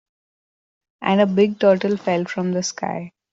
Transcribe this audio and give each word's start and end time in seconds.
And 1.03 1.21
a 1.21 1.27
big 1.27 1.59
turtle 1.59 1.95
fell 1.95 2.25
from 2.25 2.53
the 2.53 2.63
sky. 2.63 3.11